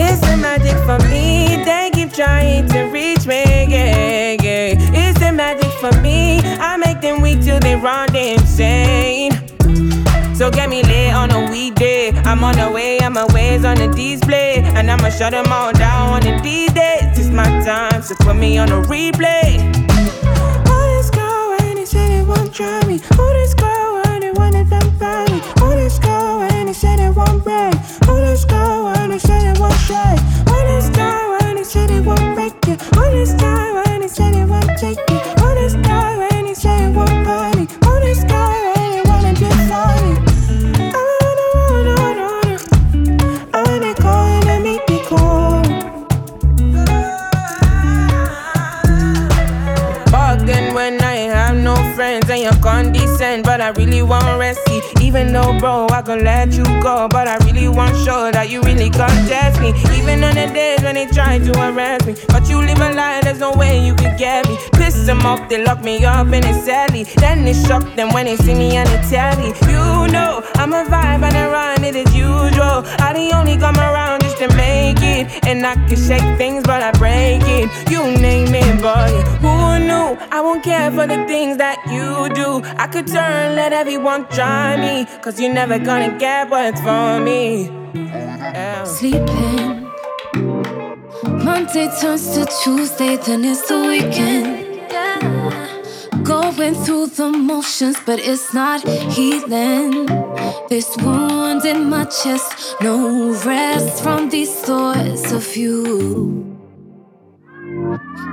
It's 0.00 0.20
the 0.20 0.36
magic 0.36 0.76
for 0.86 0.98
me. 1.08 1.62
They 1.64 1.90
keep 1.92 2.12
trying 2.12 2.68
to 2.68 2.82
reach 2.84 3.26
me. 3.26 3.42
Yeah, 3.68 4.36
yeah. 4.40 4.74
It's 4.78 5.18
the 5.18 5.32
magic 5.32 5.70
for 5.80 5.92
me. 6.00 6.40
I 6.42 6.76
make 6.76 7.00
them 7.00 7.20
weak 7.20 7.40
till 7.42 7.58
they 7.60 7.76
run 7.76 8.14
insane. 8.14 9.32
So 10.34 10.50
get 10.50 10.70
me 10.70 10.82
lit 10.82 11.14
on 11.14 11.30
a 11.32 11.50
weekday. 11.50 12.12
I'm 12.24 12.44
on 12.44 12.54
the 12.54 12.70
way, 12.70 13.00
my 13.08 13.26
ways 13.34 13.64
on 13.64 13.76
the 13.76 13.88
display. 13.88 14.62
And 14.62 14.90
I'ma 14.90 15.10
shut 15.10 15.32
them 15.32 15.50
all 15.50 15.72
down 15.72 16.12
on 16.14 16.20
the 16.20 16.40
D 16.42 16.68
days. 16.68 17.18
It's 17.18 17.28
my 17.28 17.44
time, 17.64 18.02
so 18.02 18.14
put 18.20 18.36
me 18.36 18.58
on 18.58 18.68
a 18.68 18.82
replay. 18.82 19.77
Who 23.16 23.32
this 23.34 23.54
girl 23.54 24.02
when 24.04 24.20
they 24.20 24.32
wanted 24.32 24.68
them 24.68 24.98
back? 24.98 25.28
Who 25.60 25.70
they 25.76 25.88
said 26.78 27.00
it 27.00 27.16
won't 27.16 27.42
break? 27.42 27.74
Who 28.06 28.16
this 28.20 28.44
girl 28.44 28.84
when 28.84 29.10
they 29.10 29.18
said 29.18 29.56
it 29.56 29.58
won't 29.58 29.74
break? 29.88 30.17
Rescue. 54.38 54.80
Even 55.00 55.32
though, 55.32 55.58
bro, 55.58 55.86
I 55.90 56.02
can 56.02 56.24
let 56.24 56.52
you 56.52 56.64
go, 56.82 57.08
but 57.08 57.28
I 57.28 57.36
really 57.44 57.68
want 57.68 57.96
sure 58.04 58.30
that 58.32 58.50
you 58.50 58.60
really 58.62 58.90
contest 58.90 59.60
me. 59.60 59.70
Even 59.96 60.24
on 60.24 60.34
the 60.34 60.46
days 60.52 60.82
when 60.82 60.94
they 60.94 61.06
try 61.06 61.38
to 61.38 61.52
arrest 61.68 62.06
me, 62.06 62.14
but 62.28 62.48
you 62.48 62.58
live 62.58 62.78
a 62.78 62.92
lie, 62.94 63.20
there's 63.22 63.38
no 63.38 63.52
way 63.52 63.84
you 63.84 63.94
could 63.94 64.16
get 64.18 64.48
me. 64.48 64.56
Piss 64.72 65.06
them 65.06 65.24
off, 65.26 65.48
they 65.48 65.64
lock 65.64 65.82
me 65.82 66.04
up 66.04 66.28
in 66.28 66.44
a 66.44 66.54
celly. 66.64 67.04
Then 67.14 67.44
they 67.44 67.54
shock 67.54 67.84
them 67.96 68.12
when 68.12 68.26
they 68.26 68.36
see 68.36 68.54
me 68.54 68.76
on 68.78 68.86
the 68.86 68.98
telly. 69.08 69.48
You 69.70 70.12
know, 70.12 70.42
I'm 70.54 70.72
a 70.72 70.84
vibe 70.84 71.22
and 71.22 71.36
I 71.36 71.48
run 71.50 71.84
it 71.84 71.96
as 71.96 72.14
usual. 72.14 72.82
I 72.98 73.12
the 73.12 73.36
only 73.36 73.56
come 73.56 73.76
around 73.76 74.17
to 74.38 74.48
make 74.56 74.98
it. 75.00 75.46
And 75.46 75.66
I 75.66 75.74
can 75.74 75.96
shake 75.96 76.38
things, 76.38 76.64
but 76.64 76.82
I 76.82 76.92
break 76.92 77.42
it. 77.44 77.90
You 77.90 78.02
name 78.04 78.54
it, 78.54 78.80
boy. 78.80 79.10
Who 79.42 79.78
knew? 79.86 80.16
I 80.30 80.40
won't 80.40 80.62
care 80.62 80.90
for 80.90 81.06
the 81.06 81.24
things 81.26 81.56
that 81.58 81.78
you 81.90 82.32
do. 82.34 82.62
I 82.76 82.86
could 82.86 83.06
turn, 83.06 83.56
let 83.56 83.72
everyone 83.72 84.28
try 84.28 84.76
me. 84.76 85.06
Cause 85.22 85.40
you're 85.40 85.52
never 85.52 85.78
gonna 85.78 86.16
get 86.18 86.50
what's 86.50 86.80
for 86.80 87.20
me. 87.20 87.70
Yeah. 87.94 88.84
Sleeping. 88.84 89.90
Monday 91.44 91.88
turns 92.00 92.34
to 92.34 92.46
Tuesday, 92.62 93.16
then 93.16 93.44
it's 93.44 93.66
the 93.68 93.78
weekend. 93.80 94.67
Going 96.28 96.74
through 96.74 97.06
the 97.06 97.30
motions, 97.30 97.96
but 98.04 98.18
it's 98.18 98.52
not 98.52 98.86
healing. 98.86 100.04
This 100.68 100.94
wound 100.98 101.64
in 101.64 101.88
my 101.88 102.04
chest, 102.04 102.76
no 102.82 103.32
rest 103.46 104.02
from 104.02 104.28
these 104.28 104.54
thoughts 104.54 105.32
of 105.32 105.56
you. 105.56 106.54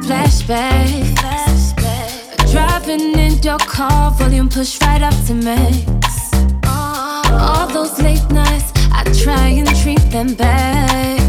Flashback, 0.03 0.89
flashback. 1.15 2.51
Driving 2.51 3.17
in 3.17 3.41
your 3.41 3.59
car, 3.59 4.11
volume 4.11 4.49
pushed 4.49 4.83
right 4.83 5.01
up 5.01 5.15
to 5.27 5.33
max. 5.33 6.33
All 6.65 7.65
those 7.67 7.97
late 8.01 8.29
nights, 8.29 8.73
I 8.91 9.03
try 9.23 9.47
and 9.59 9.73
treat 9.81 10.03
them 10.11 10.33
back. 10.33 11.21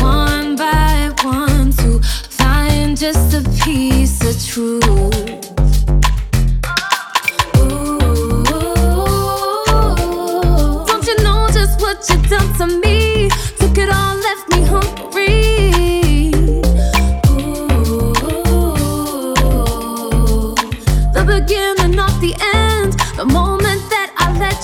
One 0.00 0.54
by 0.54 1.10
one 1.24 1.72
to 1.82 2.00
find 2.30 2.96
just 2.96 3.34
a 3.34 3.42
piece 3.64 4.20
of 4.22 4.40
truth. 4.46 5.51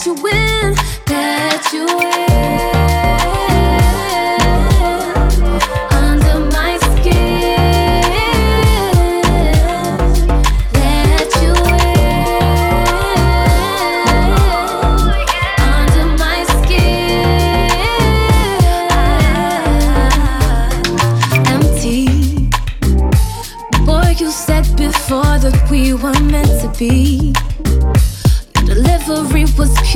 You 0.09 0.15
in, 0.27 0.75
let 1.09 1.73
you 1.73 1.87
in. 1.87 1.99
Under 5.91 6.39
my 6.57 6.79
skin. 6.79 8.05
Let 10.73 11.31
you 11.43 11.53
in 11.85 12.09
under 15.75 16.07
my 16.17 16.39
skin. 16.57 17.69
Empty. 21.55 22.03
Boy, 23.85 24.09
you 24.19 24.31
said 24.31 24.67
before 24.75 25.39
that 25.45 25.69
we 25.71 25.93
were 25.93 26.19
meant 26.21 26.61
to 26.63 26.69
be. 26.79 27.35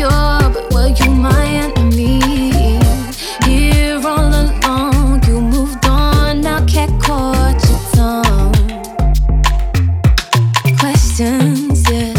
But 0.09 0.73
were 0.75 0.88
you 0.88 1.11
my 1.11 1.45
enemy? 1.45 2.21
Here 3.45 4.01
all 4.05 4.33
along, 4.43 5.23
you 5.27 5.41
moved 5.41 5.87
on, 5.87 6.41
now 6.41 6.65
can't 6.67 7.01
caught 7.03 7.62
your 7.69 7.81
tongue. 7.93 8.53
Questions, 10.79 11.88
yeah. 11.91 12.15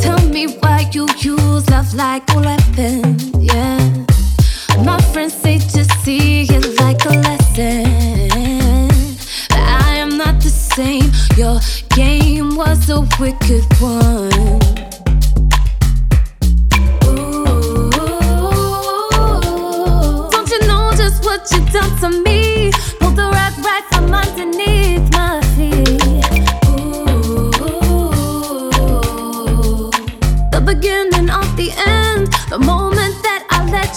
Tell 0.00 0.20
me 0.28 0.46
why 0.60 0.88
you 0.92 1.08
use 1.18 1.68
love 1.70 1.94
like 1.94 2.28
a 2.34 2.40
weapon, 2.40 3.18
yeah. 3.40 3.78
My 4.84 5.00
friends 5.12 5.34
say 5.34 5.58
just 5.58 5.92
see 6.04 6.42
it 6.42 6.80
like 6.80 7.04
a 7.06 7.10
lesson. 7.10 8.88
But 9.48 9.58
I 9.58 9.94
am 9.96 10.18
not 10.18 10.40
the 10.42 10.50
same. 10.50 11.10
Your 11.36 11.60
game 11.96 12.56
was 12.56 12.90
a 12.90 13.00
wicked 13.18 13.64
one. 13.80 14.73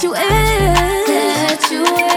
You 0.08 0.16
in. 0.16 0.74
Let 1.08 1.72
you 1.72 1.84
in. 1.86 2.17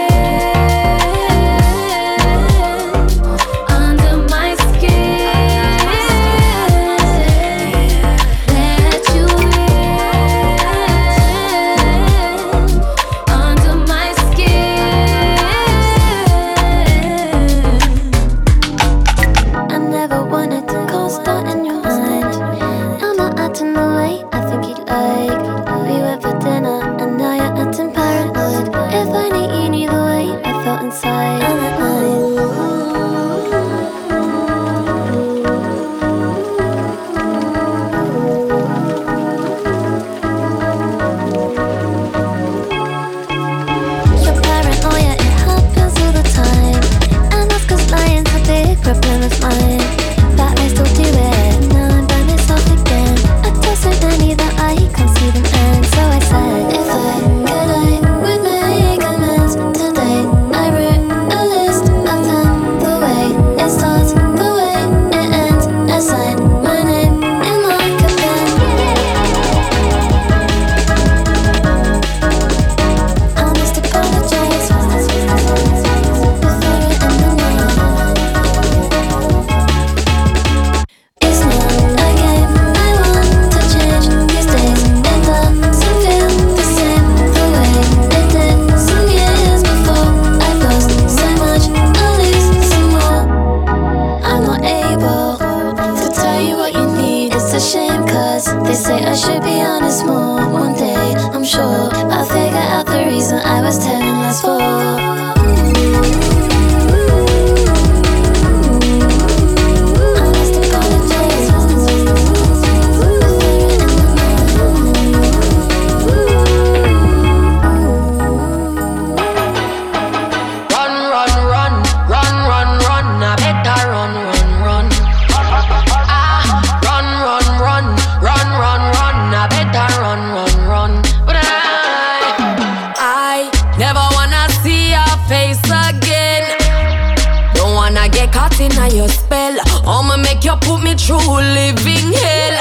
inna 138.61 138.87
your 138.93 139.09
spell. 139.09 139.57
I'ma 139.85 140.17
make 140.17 140.43
you 140.45 140.55
put 140.61 140.83
me 140.83 140.93
through 140.95 141.41
living 141.57 142.13
hell. 142.13 142.57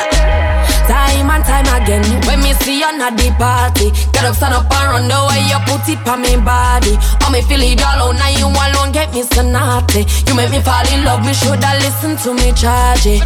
Time 0.88 1.30
and 1.30 1.44
time 1.44 1.68
again, 1.82 2.02
when 2.26 2.40
me 2.40 2.52
see 2.54 2.80
you 2.80 2.84
at 2.84 3.16
the 3.16 3.30
party 3.38 3.90
Get 4.10 4.24
up, 4.24 4.34
stand 4.34 4.54
up 4.54 4.66
and 4.66 4.90
run 4.90 5.06
the 5.06 5.14
way 5.30 5.46
you 5.46 5.58
put 5.62 5.86
it 5.86 6.02
on 6.08 6.20
me 6.20 6.34
body 6.42 6.98
Oh, 7.22 7.30
me 7.30 7.42
feel 7.42 7.62
it 7.62 7.80
all 7.80 8.10
out, 8.10 8.16
now 8.18 8.26
you 8.26 8.50
alone 8.50 8.90
get 8.90 9.14
me 9.14 9.22
so 9.22 9.42
naughty 9.42 10.04
You 10.26 10.34
make 10.34 10.50
me 10.50 10.60
fall 10.60 10.82
in 10.90 11.04
love, 11.04 11.24
me 11.24 11.32
shoulda 11.32 11.78
listen 11.78 12.16
to 12.26 12.34
me 12.34 12.52
charge 12.52 13.06
it 13.06 13.22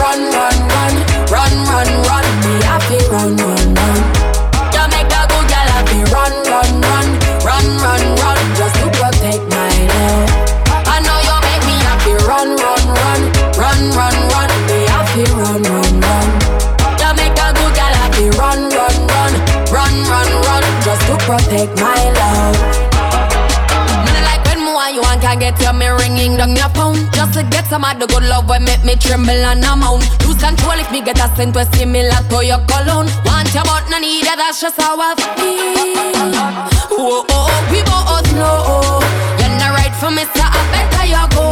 run, 0.00 0.20
run, 0.32 0.56
run, 0.72 0.94
run, 1.28 1.54
run, 1.68 1.88
run. 2.08 2.26
Me 2.44 2.54
happy 2.64 2.98
run, 3.12 3.36
run, 3.36 3.74
run. 3.74 4.00
You 4.74 4.84
make 4.92 5.12
a 5.12 5.22
good 5.30 5.46
girl 5.52 5.68
happy 5.74 6.00
run, 6.12 6.32
run, 6.48 6.70
run, 6.80 7.08
run, 7.44 7.66
run, 7.84 8.02
run. 8.20 8.38
Just 8.56 8.74
to 8.80 8.86
protect 8.96 9.44
my 9.50 9.72
love. 9.90 10.30
I 10.86 11.00
know 11.04 11.18
you 11.28 11.36
make 11.46 11.64
me 11.68 11.76
happy 11.84 12.14
run, 12.28 12.56
run, 12.56 12.84
run, 12.98 13.22
run, 13.60 13.80
run, 13.98 14.16
run. 14.32 14.50
Me 14.68 14.78
happy 14.94 15.24
run, 15.38 15.62
run, 15.62 15.92
run. 16.00 16.28
You 17.00 17.10
make 17.18 17.36
a 17.36 17.48
good 17.52 17.72
girl 17.76 17.94
happy 18.00 18.26
run, 18.40 18.60
run, 18.72 18.96
run, 19.12 19.32
run, 19.74 19.94
run, 20.10 20.30
run. 20.46 20.64
Just 20.84 21.02
to 21.08 21.14
protect 21.26 21.80
my 21.80 22.10
love. 22.12 22.23
it, 25.54 25.62
yeah, 25.62 25.72
me 25.72 25.86
ringing 25.86 26.36
down 26.36 26.56
your 26.56 26.68
phone. 26.70 26.96
Just 27.12 27.34
to 27.34 27.42
get 27.44 27.66
some 27.66 27.84
of 27.84 27.98
the 27.98 28.06
good 28.06 28.24
love 28.24 28.48
will 28.48 28.60
make 28.60 28.84
me 28.84 28.96
tremble 28.96 29.30
and 29.30 29.64
I'm 29.64 29.82
on. 29.82 30.00
Lose 30.26 30.40
control 30.42 30.78
if 30.78 30.90
me 30.90 31.00
get 31.02 31.18
a 31.18 31.28
scent 31.36 31.54
where 31.54 31.66
similar 31.72 32.10
to 32.30 32.38
your 32.44 32.60
cologne. 32.66 33.08
Want 33.24 33.52
your 33.54 33.64
but 33.64 33.86
no 33.90 33.98
need 33.98 34.26
it, 34.26 34.36
that's 34.36 34.60
just 34.60 34.80
how 34.80 34.98
I 34.98 35.14
feel. 35.14 35.94
Whoa, 36.90 37.24
oh, 37.24 37.26
oh, 37.28 37.46
oh, 37.48 37.56
we 37.70 37.80
both 37.86 38.28
know. 38.34 39.00
You're 39.38 39.54
not 39.58 39.76
right 39.78 39.94
for 40.00 40.10
me, 40.10 40.24
so 40.34 40.42
I 40.42 40.60
better 40.72 41.06
you 41.06 41.24
go. 41.36 41.43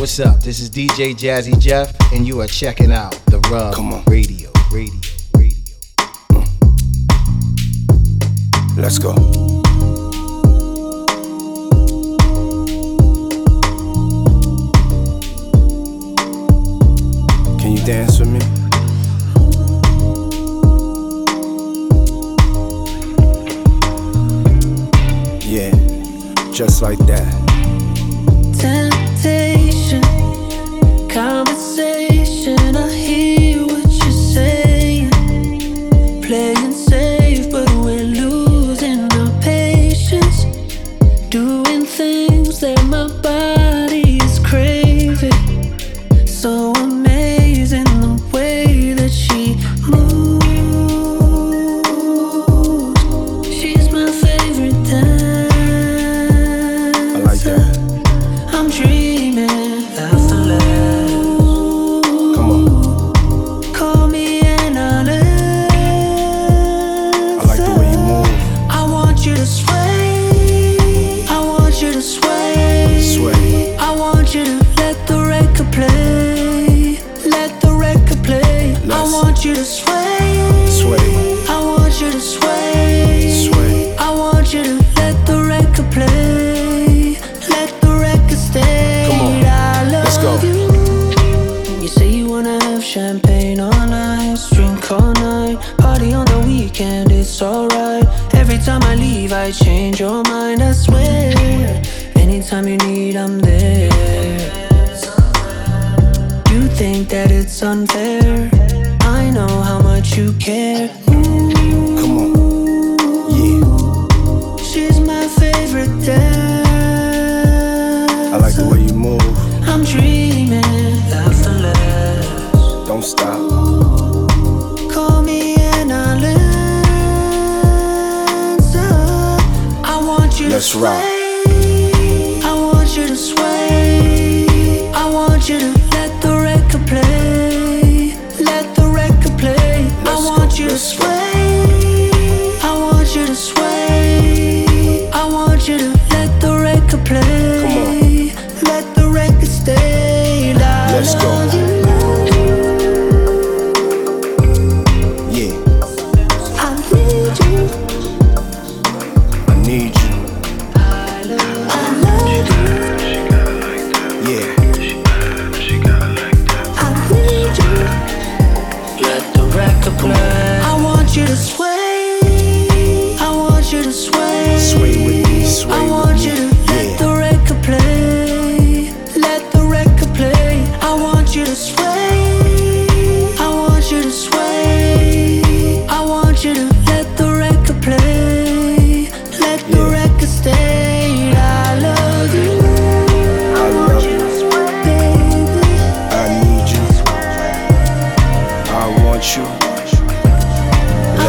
what's 0.00 0.18
up? 0.18 0.40
This 0.40 0.60
is 0.60 0.70
DJ 0.70 1.14
Jazzy 1.14 1.60
Jeff, 1.60 1.94
and 2.14 2.26
you 2.26 2.40
are 2.40 2.46
checking 2.46 2.90
out 2.90 3.12
The 3.26 3.38
Rub 3.50 3.74
Come 3.74 3.92
on. 3.92 4.02
Radio, 4.04 4.50
radio, 4.72 4.98
radio. 5.34 5.74
Mm. 6.32 6.46
Let's 8.78 8.98
go. 8.98 9.39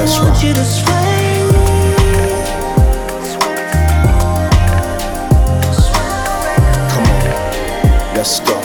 That's 0.01 0.17
right. 0.17 0.29
want 0.29 0.43
you 0.43 0.53
to 0.55 0.65
sway. 0.65 0.91
Come 6.89 7.05
on, 7.05 8.15
let's 8.15 8.39
go. 8.39 8.61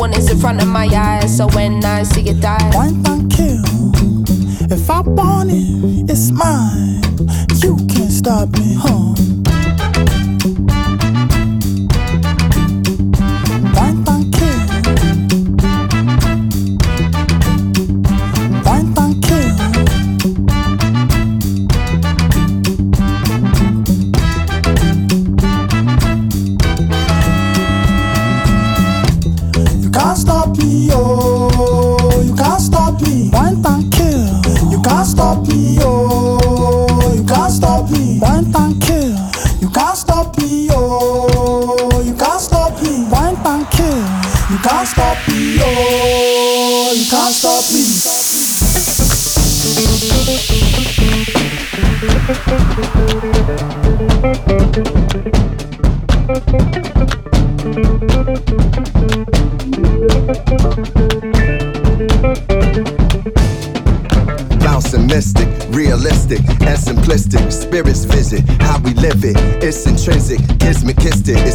one 0.00 0.14
is 0.14 0.30
in 0.30 0.38
front 0.38 0.62
of 0.62 0.68
my 0.68 0.86
eyes. 0.86 1.36
So 1.36 1.46
when 1.48 1.84
I 1.84 2.04
see 2.04 2.26
it 2.26 2.40
die, 2.40 2.59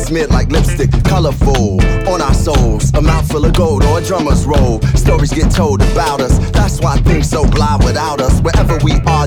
smeared 0.05 0.29
like 0.29 0.51
lipstick, 0.51 0.91
colorful 1.03 1.81
on 2.07 2.21
our 2.21 2.33
souls. 2.33 2.93
A 2.93 3.01
mouthful 3.01 3.43
of 3.43 3.53
gold 3.53 3.83
or 3.83 3.99
a 3.99 4.03
drummer's 4.03 4.45
roll. 4.45 4.79
Stories 4.95 5.33
get 5.33 5.51
told 5.51 5.81
about 5.81 6.21
us 6.21 6.44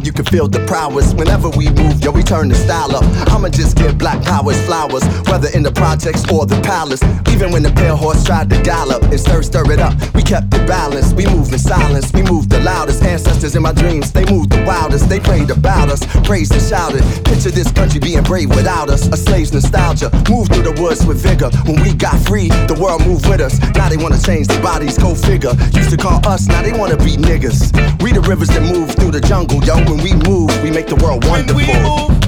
you 0.04 0.12
can 0.12 0.24
feel 0.24 0.48
the 0.48 0.64
prowess. 0.66 1.14
Whenever 1.14 1.48
we 1.50 1.70
move, 1.70 2.02
yo, 2.02 2.10
we 2.10 2.22
turn 2.22 2.48
the 2.48 2.54
style 2.54 2.94
up. 2.94 3.04
I'ma 3.32 3.48
just 3.48 3.76
give 3.76 3.98
black 3.98 4.22
powers 4.24 4.60
flowers, 4.66 5.04
whether 5.28 5.48
in 5.54 5.62
the 5.62 5.72
projects 5.72 6.22
or 6.30 6.46
the 6.46 6.60
palace. 6.62 7.02
Even 7.32 7.52
when 7.52 7.62
the 7.62 7.72
pale 7.72 7.96
horse 7.96 8.24
tried 8.24 8.50
to 8.50 8.60
gallop 8.62 9.02
and 9.02 9.18
stir, 9.18 9.42
stir 9.42 9.70
it 9.72 9.80
up, 9.80 9.94
we 10.14 10.22
kept 10.22 10.50
the 10.50 10.58
balance. 10.66 11.12
We 11.12 11.26
move 11.26 11.52
in 11.52 11.58
silence, 11.58 12.12
we 12.12 12.22
move 12.22 12.48
the 12.48 12.60
loudest. 12.60 13.02
Ancestors 13.02 13.56
in 13.56 13.62
my 13.62 13.72
dreams, 13.72 14.12
they 14.12 14.24
moved 14.26 14.50
the 14.50 14.62
wildest. 14.64 15.08
They 15.08 15.20
prayed 15.20 15.50
about 15.50 15.88
us, 15.88 16.04
praised 16.26 16.52
and 16.52 16.62
shouted. 16.62 17.02
Picture 17.24 17.50
this 17.50 17.72
country 17.72 18.00
being 18.00 18.22
brave 18.22 18.50
without 18.50 18.90
us. 18.90 19.08
A 19.08 19.16
slave's 19.16 19.52
nostalgia, 19.52 20.10
Move 20.28 20.48
through 20.48 20.68
the 20.70 20.76
woods 20.80 21.04
with 21.06 21.18
vigor. 21.22 21.50
When 21.64 21.80
we 21.82 21.94
got 21.94 22.18
free, 22.28 22.48
the 22.68 22.76
world 22.78 23.06
moved 23.06 23.28
with 23.28 23.40
us. 23.40 23.58
Now 23.74 23.88
they 23.88 23.96
wanna 23.96 24.20
change 24.20 24.46
their 24.48 24.62
bodies, 24.62 24.98
go 24.98 25.14
figure. 25.14 25.54
Used 25.72 25.90
to 25.90 25.96
call 25.96 26.20
us, 26.26 26.46
now 26.46 26.62
they 26.62 26.72
wanna 26.72 26.96
be 26.96 27.16
niggas. 27.16 27.72
We 28.02 28.12
the 28.12 28.20
rivers 28.20 28.48
that 28.48 28.62
move 28.62 28.90
through 28.94 29.12
the 29.12 29.20
jungle, 29.20 29.64
yo 29.64 29.87
when 29.88 30.02
we 30.02 30.12
move, 30.28 30.50
we 30.62 30.70
make 30.70 30.86
the 30.86 30.96
world 30.96 31.24
wonderful. 31.26 31.56
When 31.56 31.66
we 31.66 31.72
move, 31.82 32.20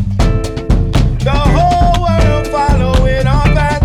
the 1.23 1.31
whole 1.31 2.03
world 2.03 2.47
following 2.49 3.27
our 3.27 3.45
path. 3.55 3.83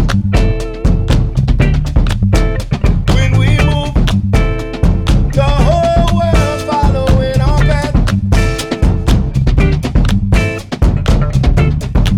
When 3.13 3.31
we 3.38 3.57
move, 3.67 3.93
the 5.33 5.43
whole 5.43 6.17
world 6.17 6.61
following 6.69 7.41
our 7.41 7.59
path. 7.59 7.95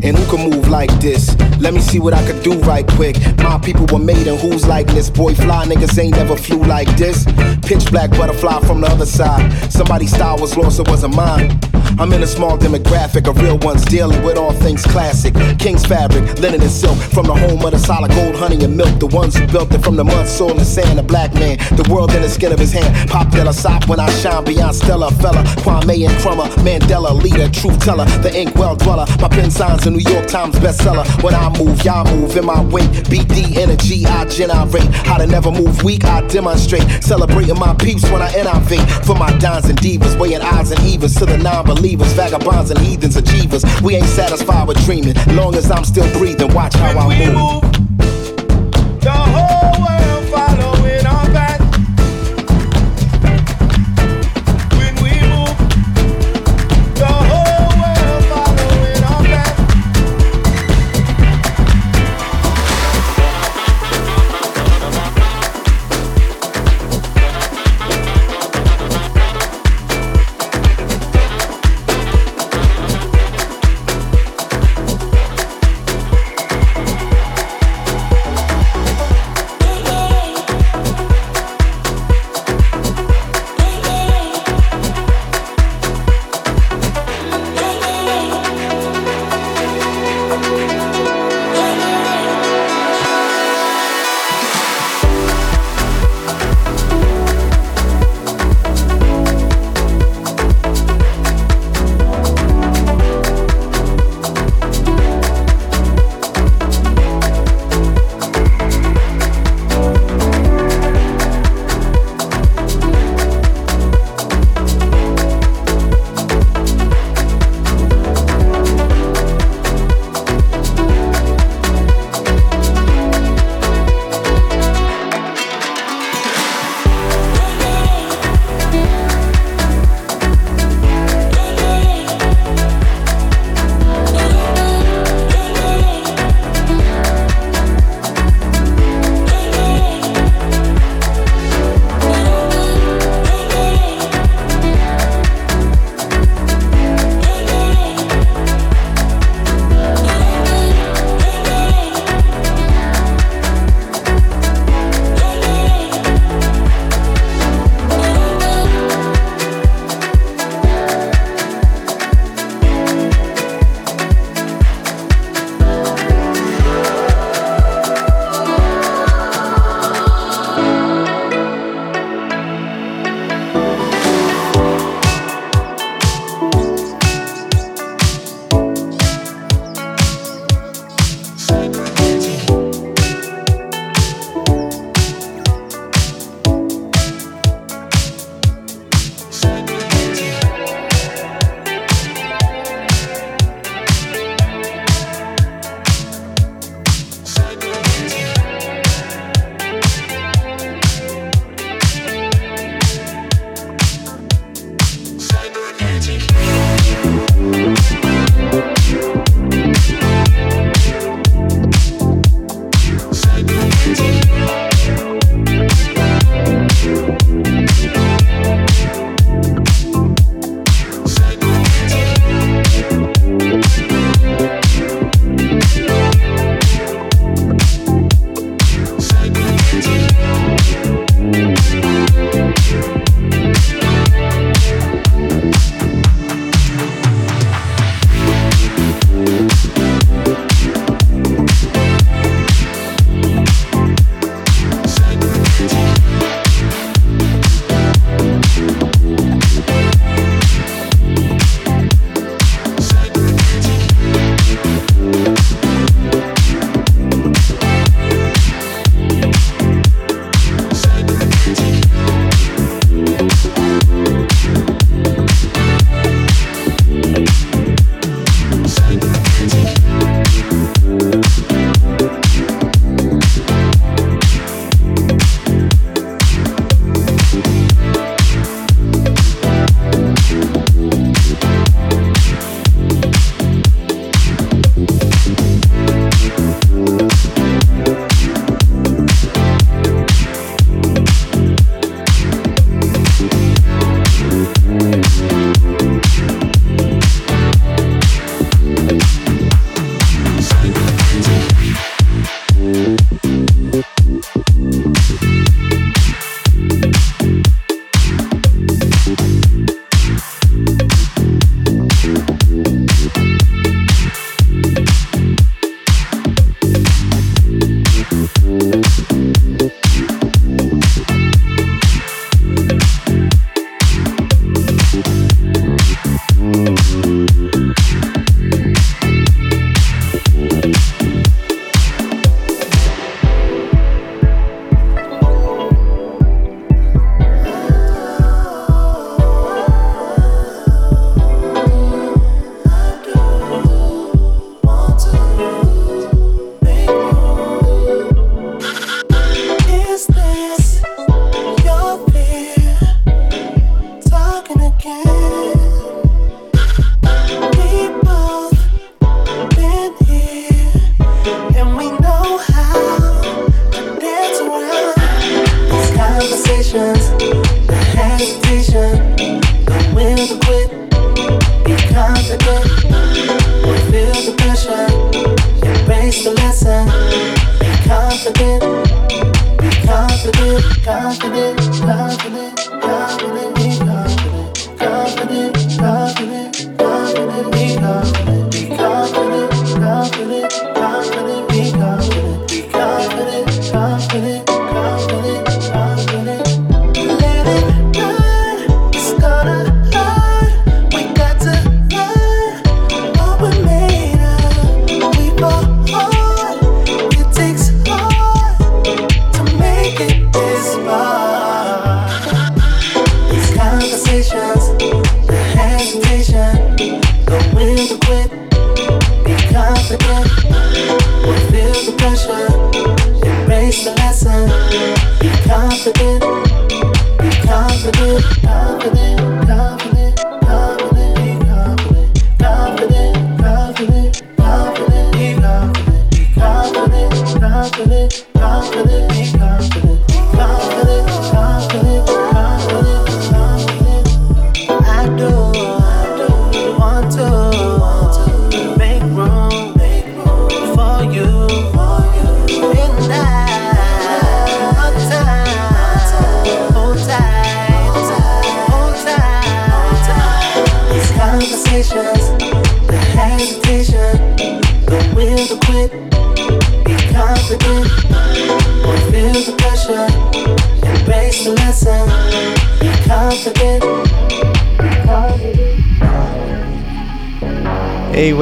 And 0.04 0.18
who 0.18 0.26
can 0.38 0.50
move 0.50 0.68
like 0.70 0.92
this? 1.00 1.36
Let 1.68 1.74
me 1.74 1.82
see 1.82 2.00
what 2.00 2.14
I 2.14 2.26
could 2.26 2.42
do 2.44 2.54
right 2.62 2.88
quick. 2.88 3.18
My 3.40 3.60
people 3.60 3.86
were 3.92 4.00
made 4.00 4.26
in 4.26 4.38
whose 4.38 4.66
likeness? 4.66 5.10
Boy, 5.10 5.36
fly 5.36 5.66
niggas 5.66 6.00
ain't 6.00 6.16
never 6.16 6.38
flew 6.38 6.64
like 6.64 6.88
this. 6.96 7.26
Pitch 7.62 7.92
black 7.92 8.10
butterfly 8.12 8.62
from 8.62 8.80
the 8.80 8.88
other 8.88 9.06
side. 9.06 9.52
Somebody's 9.70 10.14
style 10.14 10.38
was 10.38 10.56
lost, 10.56 10.80
it 10.80 10.88
wasn't 10.88 11.14
mine. 11.18 11.60
I'm 12.00 12.14
in 12.14 12.22
a 12.22 12.28
small 12.28 12.60
demographic 12.60 13.28
of 13.28 13.42
real 13.42 13.58
ones 13.58 13.84
dealing 13.84 14.22
with 14.24 14.38
all 14.38 14.54
things 14.54 14.84
classic. 14.84 15.34
King's 15.58 15.84
fabric, 15.84 16.38
linen 16.38 16.62
and 16.62 16.70
silk, 16.70 16.96
from 16.96 17.26
the 17.26 17.34
home 17.34 17.66
of 17.66 17.72
the 17.72 17.80
solid 17.80 18.12
gold, 18.12 18.36
honey 18.36 18.64
and 18.64 18.78
milk. 18.78 19.00
The 19.00 19.08
ones 19.08 19.36
who 19.36 19.48
built 19.48 19.74
it 19.74 19.84
from 19.84 19.96
the 19.96 20.04
mud, 20.04 20.28
soil, 20.28 20.52
and 20.52 20.68
sand. 20.68 21.00
A 21.00 21.04
black 21.04 21.34
man, 21.34 21.58
the 21.76 21.88
world 21.92 22.14
in 22.14 22.22
the 22.22 22.30
skin 22.30 22.52
of 22.52 22.60
his 22.60 22.72
hand. 22.72 23.10
Pop 23.10 23.32
Della 23.32 23.52
Sop 23.52 23.88
when 23.88 24.00
I 24.00 24.08
shine 24.12 24.44
beyond 24.44 24.76
Stella, 24.76 25.10
fella. 25.10 25.42
Kwame 25.66 26.08
Nkrumah, 26.08 26.50
Mandela, 26.62 27.20
leader, 27.20 27.50
truth 27.50 27.80
teller, 27.84 28.06
the 28.22 28.32
ink 28.36 28.54
well 28.54 28.76
dweller. 28.76 29.08
My 29.20 29.28
pen 29.28 29.50
signs 29.50 29.88
a 29.88 29.90
New 29.90 30.06
York 30.12 30.28
Times 30.28 30.56
bestseller. 30.58 31.04
When 31.24 31.34
I 31.34 31.50
move, 31.58 31.84
y'all 31.84 32.06
move 32.16 32.38
in 32.38 32.46
my 32.46 32.62
wake. 32.66 32.92
BD 33.10 33.58
energy, 33.58 34.06
I 34.06 34.26
generate. 34.26 34.86
How 35.08 35.18
to 35.18 35.26
never 35.26 35.50
move 35.50 35.84
weak, 35.84 36.06
I 36.06 36.22
demonstrate. 36.28 37.04
Celebrating 37.04 37.58
my 37.58 37.74
peeps 37.74 38.04
when 38.12 38.22
I 38.22 38.32
innovate. 38.38 38.88
For 39.04 39.16
my 39.16 39.36
dons 39.40 39.66
and 39.66 39.80
divas, 39.80 40.16
weighing 40.20 40.42
odds 40.42 40.70
and 40.70 40.80
evens 40.86 41.16
to 41.16 41.26
the 41.26 41.40
non 41.40 41.66
believers, 41.66 41.87
vagabonds 41.96 42.72
and 42.72 42.80
heathens, 42.80 43.16
achievers. 43.16 43.64
We 43.82 43.96
ain't 43.96 44.08
satisfied 44.08 44.68
with 44.68 44.84
dreaming. 44.86 45.16
Long 45.36 45.56
as 45.56 45.72
I'm 45.72 45.86
still 45.86 46.12
breathing, 46.18 46.54
watch 46.54 46.76
how 46.76 46.98
I 46.98 47.34
move. 47.34 47.87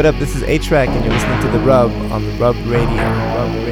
What 0.06 0.14
up? 0.14 0.20
This 0.20 0.36
is 0.36 0.44
A-Trak, 0.44 0.90
and 0.90 1.04
you're 1.04 1.12
listening 1.16 1.42
to 1.42 1.48
The 1.48 1.66
Rub 1.66 1.90
on 2.12 2.24
The 2.24 2.32
Rub 2.34 2.56
Radio. 2.68 2.96
Rub. 2.96 3.65